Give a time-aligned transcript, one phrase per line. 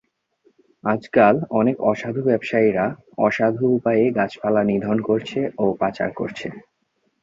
[0.83, 2.85] আজকাল অনেক অসাধু ব্যবসায়ীরা
[3.19, 6.47] অসাধু উপায়ে গাছপালা নিধন করছে ও পাচার করছে।